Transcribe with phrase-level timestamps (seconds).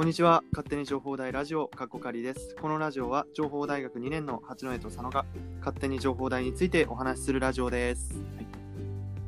[0.00, 0.42] こんにちは。
[0.50, 2.56] 勝手に情報大ラジオ、かっこかりです。
[2.58, 5.26] このラジオは、情報大学2年の八戸と佐野が、
[5.58, 8.14] 勝手に情報大についてお話しするラジオです。
[8.14, 8.46] はい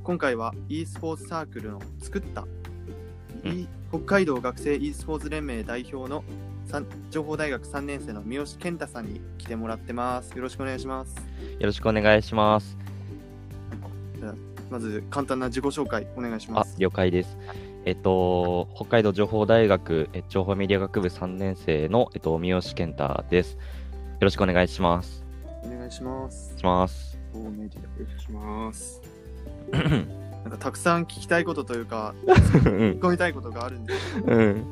[0.02, 2.46] 今回は、e スポーツサークルの作った、
[3.44, 6.24] うん e 北海道学生 e スポーツ連盟代表の
[7.10, 10.34] 情報大学3年生の三好健太さんに来てもらってます。
[10.34, 11.14] よろしくお願いします。
[11.16, 12.78] よろしくお願いします。
[14.70, 17.36] まず、簡単な自己紹介お願いしまあす。、了解です。
[17.84, 23.54] えっと、北海道情報大学え情報メディア学部3年生の、えっと、三好健太です。
[23.54, 23.58] よ
[24.20, 25.24] ろしくお願いします。
[25.64, 26.54] お願いします。
[26.56, 27.18] します。
[27.34, 29.02] おメディアお願いします。
[29.72, 30.08] う ん
[30.44, 34.64] なんかたくさん聞きたいことというか、突っ込みたいことがあるんですけど、うん。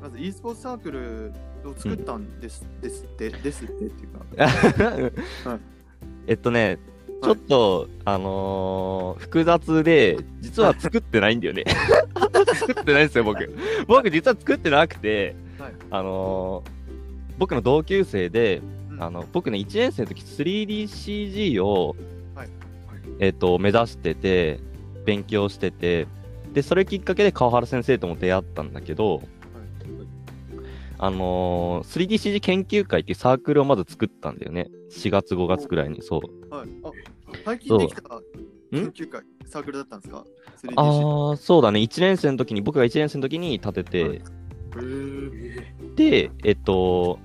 [0.00, 1.32] まず e スポーツサークル
[1.68, 5.60] を作ったんです,、ですって、ですってっていうか、 はい
[6.28, 6.78] えっとね、
[7.22, 11.64] ちょっと、あのー複雑で、実は作ってないんだよね。
[12.54, 13.50] 作ってないんですよ、僕。
[13.86, 16.70] 僕、実は作ってなくて、はいあのー
[17.38, 21.94] 僕の同級生で、うんあの僕ね、1年生の時 3DCG を、
[22.34, 22.48] はい
[23.18, 24.58] えっと目指してて、
[25.04, 26.06] 勉強してて、
[26.52, 29.22] で、それきっかけで川原先生とも出会ったんだけど、
[30.98, 34.68] あのー 3DCG 研究会っていうサークルをまず作ったんだよね。
[34.90, 36.54] 4月、5月くらいに、そう。
[36.54, 36.90] はい、あ
[37.44, 38.02] 最近できた
[38.72, 38.86] 研ん？
[38.90, 40.24] 究会、サークルだったんですか
[40.64, 40.80] ？3DC
[41.30, 41.80] ああ、そうだね。
[41.80, 44.22] 1年生の時に、僕が1年生の時に立てて、はい
[45.96, 47.18] で、えっと、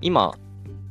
[0.00, 0.34] 今、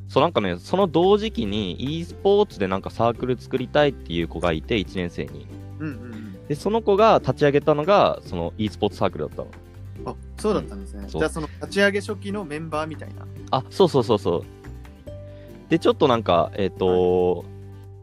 [0.08, 5.48] そうなんかね、その同時期に e スポーツでなんかサークル作りたいっていう子がいて、1年生に。
[5.80, 9.48] うんうんで、その子が立ち上げたのが、その e スポーツサークルだったの。
[10.06, 10.12] うん。
[10.12, 11.06] あそうだったんですね。
[11.08, 13.26] そうじゃあ、その立ち上げ初期のメンバーみたいな。
[13.52, 14.44] あ、そうそうそうそう。
[15.70, 17.46] で、ちょっとなんか、えっ、と、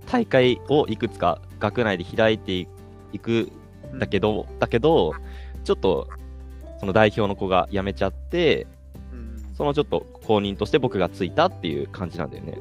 [0.06, 2.67] 大会をいくつか学内で開いて
[3.12, 3.53] いく
[3.95, 5.14] んだけど、だけど、
[5.64, 6.08] ちょっと、
[6.80, 8.67] その代表の子が辞めちゃって、
[9.12, 12.58] うんうん、そのちょっと公認として僕がついたっていう感じなんだよね。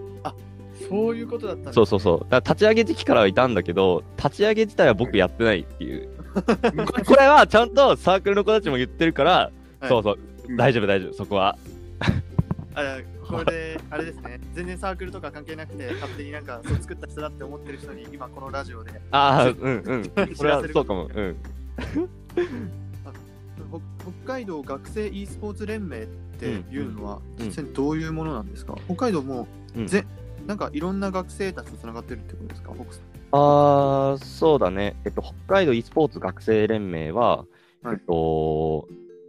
[0.92, 2.36] そういうことだったね、そうそうそう。
[2.36, 6.10] 立ち上げ時期からはいたんだけど、立ち上げ自体は僕やってないっていう。
[7.06, 9.52] これはちゃんとサークルの子たちも言ってるから、は
[9.86, 10.18] いそうそう、
[10.58, 11.58] 大丈夫大丈夫、そこは。
[12.76, 20.04] あこれで、あれですね、全然サークルとか関係なくて、勝手になんかそう作った人だって思ってる人に、今このラジオで、ああ、 うんうん。
[20.04, 21.10] 知それはそうかも。
[21.14, 21.36] うん。
[23.72, 23.82] ほ
[24.26, 30.06] 北海道学生 e スポーツ連盟っていうのは、うん実際にどういうものなんですか、北海道も、うんぜ
[30.48, 32.72] なんかいろんな学生たちとつながってるってことですか？
[32.74, 34.96] 北ああ、そうだね。
[35.06, 37.46] えっと、北海道 e スポーツ学生連盟は、
[37.84, 37.96] はい。
[37.96, 38.88] えっと、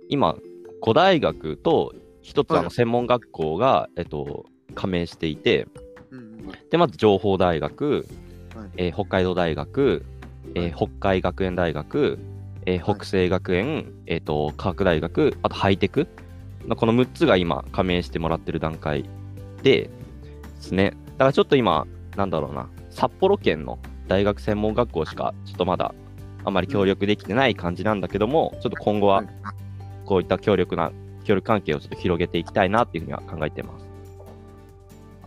[0.09, 0.37] 今、
[0.81, 2.65] 5大学と一つあはい。
[2.65, 5.69] の専門学校が、えっと、加盟していて、
[6.11, 6.39] うんうん。
[6.71, 8.07] で、まず情報大学、
[8.57, 8.69] はい。
[8.77, 10.05] えー北海道大学、
[10.55, 10.75] えーはい。
[10.75, 12.19] 北海学園大学、
[12.67, 12.97] えーはい。
[12.97, 16.09] 北西学園、えーと、科学大学、あとハイテク。
[16.67, 19.05] のこの6つが今加盟してもらってる段階
[19.65, 19.91] でで
[20.61, 20.93] すね。
[21.23, 23.79] だからちょっと今、なんだろうな、札幌県の
[24.09, 25.95] 大学専門学校しかちょっとまだ
[26.45, 29.29] あまり協力できてない感じなんだけども、ちょっと今後ははい
[30.05, 30.91] こういった強力な、
[31.23, 33.87] 協力関係をちょっと広げていきたいなっていうふうには考えてます。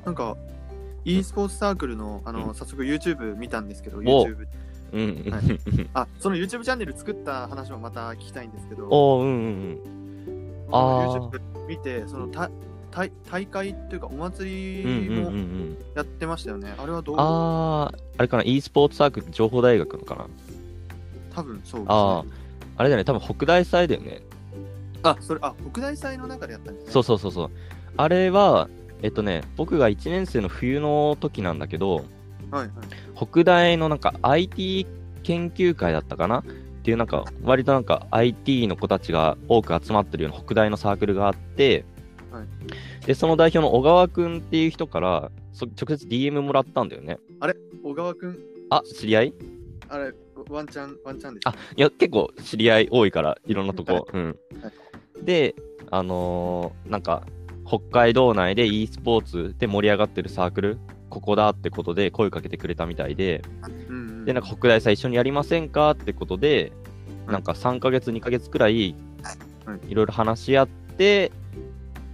[0.05, 0.35] なんか
[1.05, 2.55] e スポーツサークルのあの、うん。
[2.55, 4.01] 早速 YouTube 見たんですけど、お。
[4.01, 4.47] YouTube
[4.91, 5.87] うん。
[5.93, 10.67] はあその YouTube チャンネル作った話もまた聞きたいんですけど、おーうんうんうん。
[10.73, 11.29] あのあー。
[11.29, 12.51] YouTube 見て、そのた
[12.95, 15.75] 大大会っていうか、お祭うんりも。
[15.95, 16.73] やってましたよね。
[16.77, 20.27] あれはどうあー、あれかな、e スポーツサークル情報大学のかな？
[21.35, 21.87] 多分そうです、ね。
[21.89, 22.23] あ
[22.77, 24.21] あれだよね、多分北大祭だよね。
[25.03, 26.91] あ、それ、あ、北大祭の中でやったんですね。
[26.91, 27.51] そうそうそうそう。
[27.97, 28.69] あれは、
[29.01, 32.05] えっとね、僕が1年生の冬の時なんだけど、はい
[32.53, 32.69] はい。
[33.15, 34.87] 北大のなんか IT
[35.23, 36.39] 研究会だったかな？
[36.39, 36.43] っ
[36.85, 41.83] ていうなんか、割となんか IT の子たちが多く集まってるような北大のサークルがあって、
[42.39, 43.05] はい。
[43.05, 47.17] で、その代表の小川くんっていう人から、そ直接 DM もらったんだよね。
[47.83, 48.37] 小川くん、
[48.69, 49.33] あ、知り合い？
[49.89, 50.11] あれ、
[50.49, 54.07] ワンチャン、ワンチャンです、あ、いや、結構知り合い多いから、いろんなとはいこ。
[54.13, 54.37] うん。
[54.61, 54.71] は。
[55.23, 55.55] で、
[55.91, 57.25] あのーなんか、
[57.67, 60.77] 北海道内で e スポーツで盛り上がってるサークル、
[61.09, 63.41] ここだってことで声かけてくれたみたいで、
[63.89, 65.91] うんうん、で、なんか北大祭一緒にやりませんか？
[65.91, 66.71] ってことで、
[67.25, 67.33] はい。
[67.33, 68.95] なんか3ヶ月、2ヶ月くらい、い
[69.91, 71.31] ろいろ話し合って、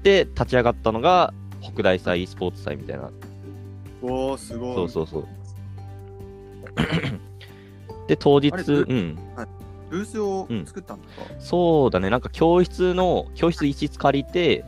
[0.04, 3.12] で、立ち上がったのが、北大祭 e スポーツ祭みたいな。
[4.02, 4.76] おー、すごい。
[4.76, 5.28] そうそうそう。
[8.08, 9.18] で、当日、うん。
[9.90, 14.66] ブースをうん作ったんですか、そうだね、なんか教室の、教室一室借りて、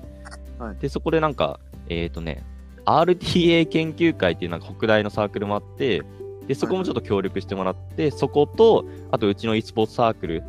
[0.60, 2.44] はいで、そこでなんか、えっ、とね、
[2.86, 6.04] RTA 研究会っていうなんか北大のサークルもあって、
[6.48, 10.44] で、そこもちょっと協力してもらって、そこと、あとうちの e スポーツサークル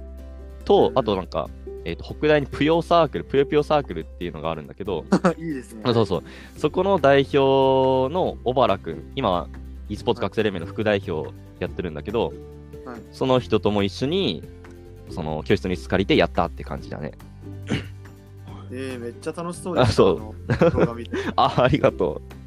[0.64, 1.48] と、うんあとなんか、
[1.84, 5.04] えっ、と、北大にぷよサークル、ぷよぷよサークルっていうのがあるんだけど、
[5.38, 5.82] いいですね。
[5.92, 6.22] そうそう。
[6.56, 9.48] そこの代表の小原くん、今は
[9.88, 12.32] e スポーツ学生連盟の副代表やってるんだけど、
[12.84, 14.42] はいその人とも一緒に、
[15.10, 17.12] その教室に借りてやったって感じだね。
[18.70, 19.88] えー、めっちゃ楽しそうです。
[19.90, 20.16] あそう
[20.48, 21.16] あの動画見て。
[21.36, 22.44] あ、ありがとう。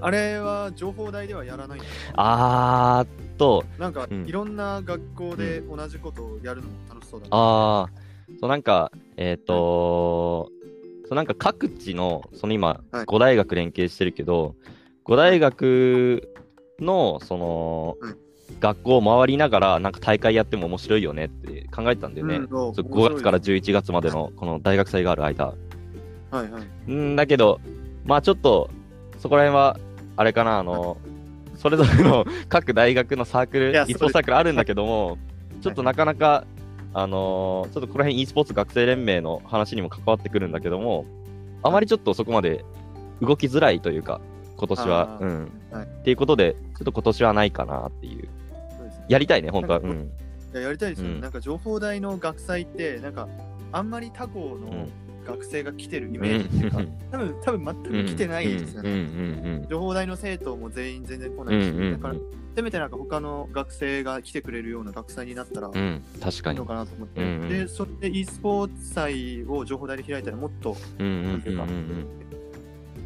[0.00, 1.80] あれは情報大ではやらない
[2.12, 7.30] あーっと、なんか、うんいろんな学校で同じことをやるのも楽しそうだな。
[7.32, 10.50] あー、そうなんか、えっ、と
[11.06, 14.54] そうなんか各地の、その今、はい5大学連携してるけど、
[15.04, 16.30] 5大学
[16.80, 18.14] の、その、はい
[18.60, 22.36] 学校を回りながら、なんか大会やっても面白いよねって考えてたんだよね。
[22.36, 25.46] うんそうそう5面白い月から11月までのこの大学祭がある間。
[25.46, 25.54] は
[26.44, 26.92] いはい。
[26.92, 27.60] んだけど、
[28.04, 28.70] まあちょっと、
[29.18, 29.78] そこら辺は、
[30.16, 30.96] あれかな、あの、
[31.64, 35.16] それぞれの各大学のサークル、e スポーツサークルあるんだけども、
[35.62, 36.44] ちょっとなかなか、
[36.92, 41.06] あのーちょっとこの辺 e スポーツ学生連盟の話にも関わってくるんだけども、
[41.62, 42.66] あまりちょっとそこまで
[43.22, 44.20] 動きづらいというか、
[44.58, 45.18] 今年は。
[45.22, 45.52] うん。
[45.70, 45.86] はい。
[45.86, 48.28] っていうことで、ちょっと今年はないかなっていう。
[48.76, 49.06] そうですね。
[49.08, 49.78] やりたいね、本当は。
[49.78, 51.20] うなんやりたいですよね、うん。
[51.22, 53.26] なんか情報大の学祭って、なんか
[53.72, 54.92] あんまり他校のうん
[55.24, 56.78] 学生が来てるイうんメージっていうか、
[57.10, 59.66] 多分多分全く来てないですよね。
[59.68, 62.14] 情報大の生徒も全員全然来なんいし、だから
[62.54, 65.70] せめてなんか他の学生が来てくれるような学祭になったら
[66.20, 66.56] 確かに。
[66.56, 66.66] いの。
[66.66, 67.48] かなと思って、うんうん。
[67.48, 71.60] で、それで e スポーツ祭を情報大で開いたらもっとうんうんうんうん。
[71.60, 72.06] うん。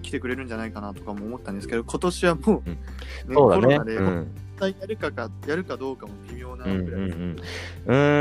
[0.03, 2.73] 来てくれるんじゃないかなとかも思ったんですけど、今年はもう、うん。
[2.75, 2.79] ね
[3.35, 3.62] そうだね。
[3.62, 4.35] コロナでうん。
[4.61, 7.00] やるかかやるかどうかも微妙なうんぐらい。
[7.00, 7.37] うん。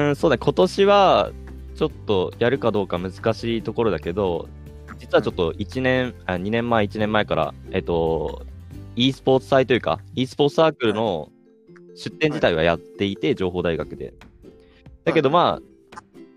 [0.10, 0.36] うん、そうだ。
[0.36, 1.32] ね、今年は
[1.78, 4.50] ちょっとやるかどうか難しいところだけど、
[4.98, 8.46] 実はちょっと1年、あ2年前、1年前から、えっと、
[8.96, 11.30] e スポーツ祭というか、e スポーツサークルの
[11.96, 14.16] 出展自体はやっていて、情報大学で。
[15.06, 15.62] だけど、ま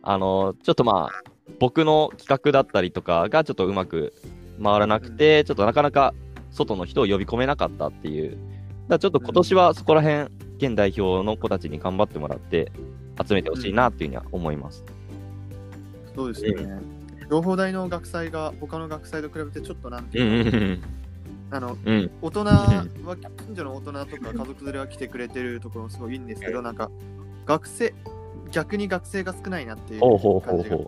[0.03, 4.13] あ、あの、ちょっとまあ、僕の企画だったりとかがちょっとうまく
[4.63, 6.13] 回らなくて、ちょっとなかなか
[6.51, 8.37] 外の人を呼び込めなかったっていう。
[8.89, 10.25] だちょっと今年はそこら辺、
[10.59, 12.71] 現代表の子たちに頑張ってもらって、
[13.27, 14.85] 集めてほしいなっていうふうには思います。
[16.15, 16.81] そうですよね。
[17.31, 20.83] 情報大の学祭が他の学祭と比べてちょっとなんてうんいうか、うんうん
[21.53, 22.11] あのうん。
[22.23, 22.87] 大人は
[23.47, 26.91] 近所の大人とか家族連れは来てくれてるところもすごいいいんですけど、なんか
[27.47, 27.93] 学生
[28.53, 30.01] 逆に学生が少ないなっていう
[30.41, 30.79] 感じが。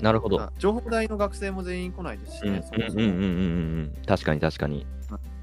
[0.00, 0.50] なるほど。
[0.58, 2.62] 情報大の学生も全員来ないですしね。
[4.06, 4.86] 確かに確かに。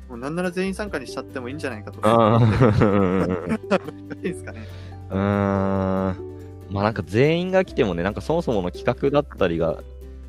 [0.10, 2.46] もうなんなら全員参加にしちゃってもいいんじゃないかとあか。
[2.46, 4.68] ー いいですかね。
[5.12, 6.39] うーん。
[6.70, 9.84] まあなんか全員が来てもね、なんかそもそもの企画だったりが、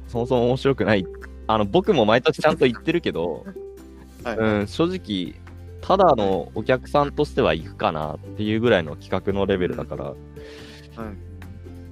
[0.08, 1.06] そもそも面白くない。
[1.46, 3.44] あの、僕も毎年ちゃんと言ってるけど、
[4.24, 4.36] はい。
[4.36, 5.40] うん、正直、
[5.80, 10.16] ただのお客さんとしては行くかなっていうぐらいの企画のレベルだから、はい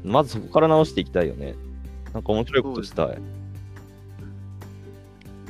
[0.04, 1.54] まずそこから直していきたいよね。
[2.14, 3.18] なんか面白いことしたい。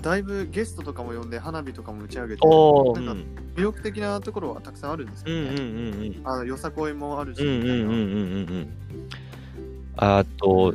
[0.03, 2.55] だいぶゲストとかも呼んで花火とかも打ち上げて、な
[3.01, 5.55] んんか魅力的なところはたくさんあるんですようんうんね。
[5.55, 6.21] うんうん。
[6.25, 8.69] あのよさこいもあるし、うんうんうんうんみうんうん。
[9.97, 10.75] あと、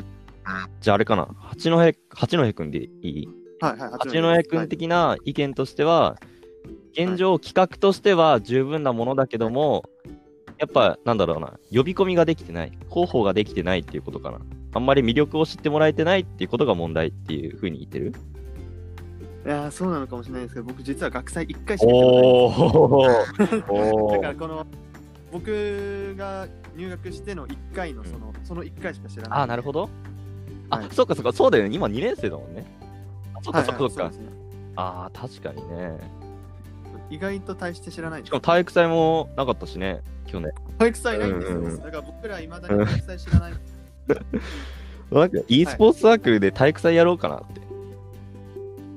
[0.82, 1.78] じゃああれかな、八戸、
[2.10, 3.30] 八戸くんでいい？
[3.62, 3.92] はいはい。
[3.92, 6.18] 八戸くん的な意見としては、
[6.92, 9.86] 現状、企画としては十分なものだけども、
[10.60, 14.40] やっぱ、なんだろうな、呼び込みができてない、広報ができてないっていうことかな。
[14.74, 18.14] あんまり魅力を知ってもらえてないっていうことが問題っていうふうに言ってる？
[19.46, 24.66] いやーそうなのかもしれないですけど、僕実は学祭1回しか行っないおだからこの
[25.32, 29.40] 僕が入学しての1回のその、その1回しか知らない。
[29.42, 29.90] あ、なるほど。
[30.70, 31.76] あ、はいそっかそっか、そうだよね。
[31.76, 32.66] 今2年生だもんね。
[33.34, 34.16] あそっはいかそっかそっか。
[34.76, 35.98] ああ、確かにね。
[37.10, 40.52] 意外と大して知らないしかも体育祭もなかったしね、去年。
[40.78, 41.60] 体育祭ないんですよ。
[41.60, 43.54] うんうんだから僕らいまだに体育祭知らない。
[45.12, 47.53] なんか e スポーツサークルで体育祭やろうかなって。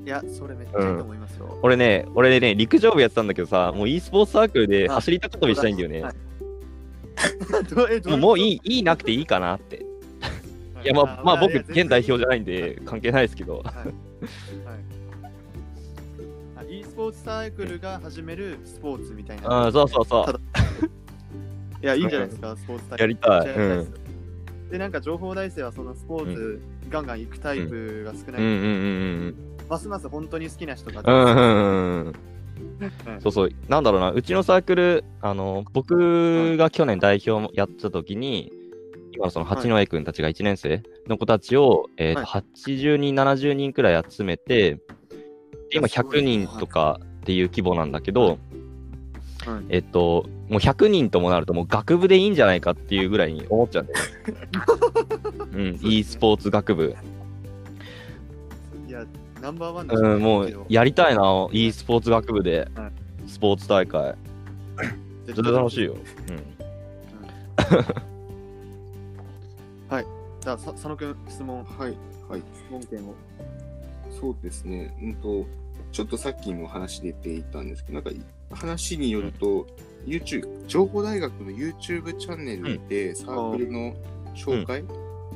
[0.06, 1.58] いや、それめっちゃいいと思いますよ。
[1.62, 6.02] 俺ね、俺ね、陸上部やってたんだけどさ、もう e スポーツサークルで走り高跳びしたいんだよね。
[6.02, 6.14] はい。
[8.16, 9.84] もういいい、いいなくていいかなって。
[10.84, 10.86] い。
[10.86, 13.56] や、まあ、まあ僕、現代表じゃゃないんで、関係ないですけど。
[13.56, 13.64] はい。
[13.64, 13.86] はい。
[16.56, 19.50] あ e スポーツサークルが始めるスポーツみたいな。
[19.50, 20.40] ああ、そうそうそう。
[21.82, 23.86] いや、いいんじゃないですか、スポーツ大会やりたい。
[24.70, 26.60] でなんか情報大生はそのスポーツ、
[26.90, 28.66] ガンガン行くタイプが少ない、うんうんう
[29.52, 31.02] んますます本当に好きな人が、
[33.20, 38.52] そうそう、なんだろうな、うちのサークル、あの、僕が去年代表もやった時に、
[39.12, 44.80] 今のその八戸君たちが1年生の子たちを、えーとは80人、70人くらい集めて、で
[45.78, 48.38] 今100すごい人とかっていう規模なんだけど、
[49.46, 49.64] はい。
[49.68, 55.76] えっと、もう100人ともなると、もう学部でいいんじゃないかっていうぐらいに思っちゃうんだよね。
[55.82, 56.94] うん、e スポーツ学部。
[59.46, 60.14] ナンバーワンでしょ。
[60.14, 62.68] うん、もうやりたいな、e スポーツ学部で。
[62.74, 62.90] は、
[63.26, 64.14] スポーツ大会。
[65.26, 65.84] 絶対楽しい。
[65.84, 65.96] よ。
[70.46, 71.96] じゃあ、さ佐野くん、質問、はい、
[72.28, 72.40] はい。
[72.54, 73.14] 質問権を。
[74.20, 74.96] そうですね。
[75.02, 75.44] うんと、
[75.90, 78.10] ちょっとさっきも話出ていたんですけど、なんか
[78.52, 79.66] 話によると、
[80.06, 83.96] YouTube、情報大学の YouTube チャンネルでサークルの
[84.36, 84.84] 紹介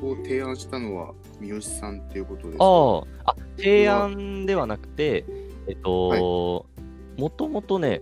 [0.01, 2.57] を提案したのは三好さんっていうことです
[3.25, 5.25] あ、あ、提案ではなくて、
[5.67, 6.65] えっと、
[7.17, 8.01] もともとね、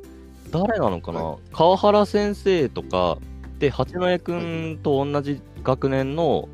[0.51, 3.17] 誰なのかな、は川原先生とか、
[3.59, 6.47] で、八戸くんと同じ学年の、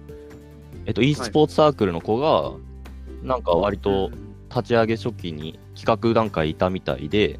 [0.85, 2.53] えっと、e スポーツサークルの子が、
[3.23, 4.11] なんか割と
[4.49, 7.39] 立ち上げ初期に企画段階いたみたいで、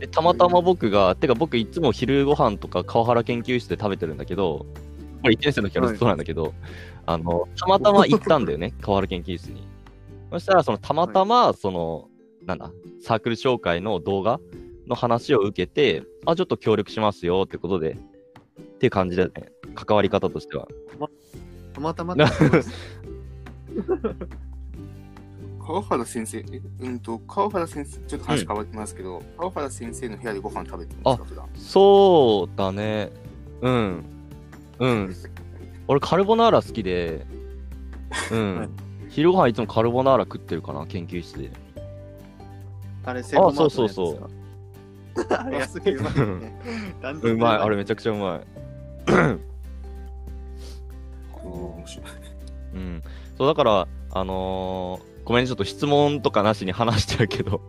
[0.00, 4.66] でたまたま僕が、てか僕いつも昼ご飯とか川原研究室で食べてるんだけど、
[5.22, 6.52] これ1年生の時からずっとなんだけど、
[7.06, 9.73] あの、たまたま行ったんだよね、 川原研究室に。
[10.40, 12.08] そしたら、そのたまたま、その、
[12.44, 14.40] なんだ、サークル紹介の動画
[14.86, 17.98] の話を受けて、あ、ちょっと協力しますよってことで、っ
[18.78, 20.68] ていう感じだよね、関わり方としては。
[21.72, 22.70] たまたまってことです
[25.66, 31.48] 川原先生、えうんと、川原先生、ちょっと話変わりますけど、川原先生の部屋でご飯食べてるんですか、普段？
[31.54, 33.10] そうだね。
[33.62, 34.04] うん。
[34.78, 35.14] うん。
[35.88, 37.26] 俺、カルボナーラ好きで、
[38.30, 38.70] うん。
[39.14, 41.50] はい昼ご飯いつもカルボナーラ食ってるかな、研究室で。
[43.04, 44.28] あれ、セイコーマートのやつそうそうそう
[45.14, 45.42] ですか。
[45.44, 46.60] あれ、 安くうまいよね。
[47.00, 48.40] 断トツでうまい、あれめちゃくちゃうまい。
[49.06, 49.38] あー
[51.46, 52.06] 面白い。
[52.74, 53.02] うん。
[53.38, 57.62] そう、だから、あのーごめんね、ちょっと質問とかなしに話しちゃうけど、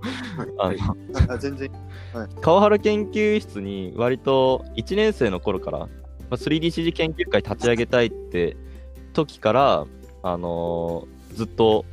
[0.58, 0.96] あはいの、
[1.30, 1.72] あ全然。
[2.42, 5.88] 川原研究室に割と1年生の頃から、ま
[6.32, 8.58] あ 3DCG 研究会立ち上げたいって
[9.14, 9.86] 時から、
[10.24, 11.86] あのーずっと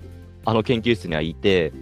[0.45, 1.73] あの研究室にはいて、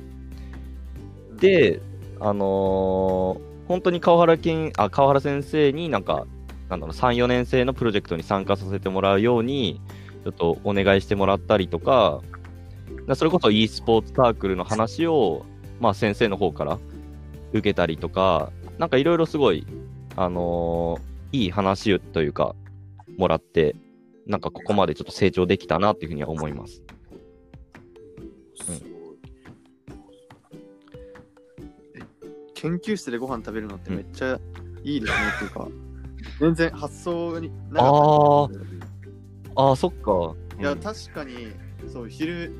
[1.38, 1.80] で、
[2.20, 6.26] あのー本当に川原研あ川原先生になんか、
[6.68, 9.80] なんだろう、3、4年生のプロジェクトに参加させてもらうように、
[10.24, 12.20] ちょっとお願いしてもらったりとか、
[13.14, 15.46] それこそ e スポーツサークルの話を、
[15.78, 16.80] まあ、先生の方から
[17.52, 19.64] 受けたりとか、なんかいろいろすごい、
[20.16, 22.56] あのーいい話というか、
[23.16, 23.76] もらって、
[24.26, 26.82] なんかここまでちょっと成長できたなっていうふうには思います。
[28.64, 28.90] すごい。
[32.54, 34.38] 研究室でご飯食べるのってめっちゃ
[34.84, 35.68] いいですねっていうか、
[36.40, 38.80] 全然発想になかったんですよ
[39.56, 40.34] ああ、そっか。
[40.58, 41.52] いや、うん確かに、
[41.92, 42.52] そう、昼、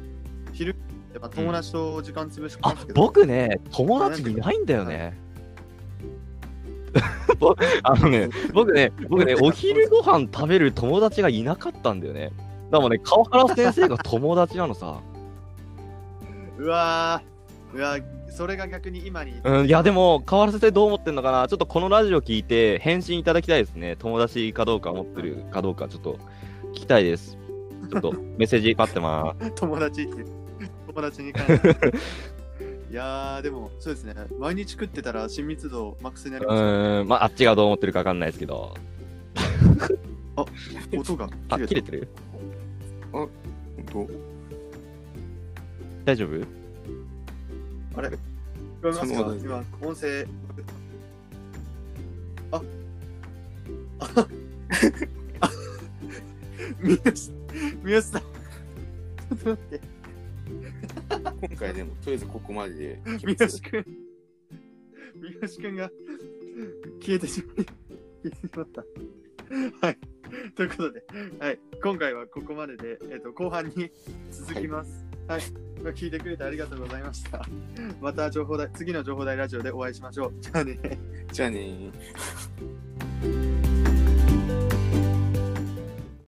[0.52, 0.74] 昼、
[1.12, 5.18] やっぱ友達と時間潰しまあすけど、僕ね、友達いないんだよね。
[7.38, 12.30] ぼあのね、僕ね、僕ね、お昼ご飯食べる友達がいなかったんだよね。
[12.30, 12.36] だか
[12.72, 15.00] らもうね、川原先生が友達なのさ。
[16.60, 23.96] うわー、うわーそれが逆に今に、うん、いや、でも、川原先生どう思ってんのかなちょっとこのラジオ聞いて、返信いただきたいですね。
[23.96, 26.18] 友達かどうか思ってるかどうか、ちょっと
[26.72, 27.38] 聞きたいです。
[27.90, 30.24] ちょっとメッセージ待ってま 友達って、
[30.86, 31.68] 友達に関して。
[32.92, 36.42] いやー、でも、そうですね、毎日食ってたら親密度マックスになす。
[36.42, 38.74] うりますよーん、まあ、あっちがどう思ってるかわかんないですけど。
[40.96, 42.08] 音があ、切れててる？
[43.12, 43.28] 本
[43.92, 44.29] 当
[46.04, 46.46] 大丈夫？
[47.96, 48.08] あれ？
[48.08, 48.12] 聞
[48.82, 49.36] こえますか？
[49.42, 50.26] 今、音声。
[52.50, 52.62] あ。
[53.98, 54.26] あ。
[55.40, 55.50] あ
[56.82, 57.12] 三好、
[57.82, 58.20] 三好さん。
[58.20, 59.80] ちょっと待って、
[61.48, 63.00] 今回でも、とりあえずここまでで。
[63.04, 63.84] 三好くん。
[65.20, 65.90] 三好くんが
[67.00, 67.74] 消えてしまい、消
[68.24, 68.84] えてしまった。
[69.86, 69.98] はい。
[70.54, 71.04] ということで、
[71.38, 71.58] はい。
[71.82, 73.90] 今回はここまでで、えっ、と、後半に
[74.30, 74.90] 続きます。
[74.90, 75.09] はい。
[75.28, 75.42] はい
[75.88, 77.46] 聞いてくれてありがとうございました。
[78.00, 80.34] また情報大、次の情報大ラジオでお会いしましょう。
[80.40, 80.78] じゃあね。
[81.32, 81.90] じゃあね。